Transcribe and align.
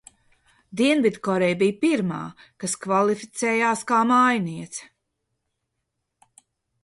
Dienvidkoreja 0.79 1.57
bija 1.59 1.75
pirmā, 1.83 2.21
kas 2.63 2.73
kvalificējās 2.85 3.85
kā 3.91 3.99
mājiniece. 4.13 4.87